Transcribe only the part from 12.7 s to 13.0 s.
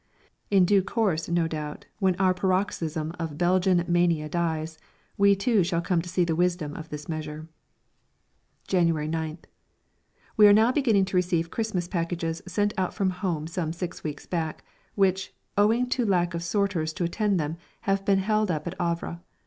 out